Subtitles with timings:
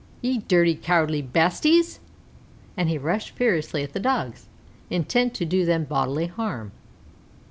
[0.23, 1.99] Ye dhirty, cowardly bastes!"
[2.75, 4.47] and he rushed furiously at the Dogs,
[4.89, 6.71] intent to do them bodily harm.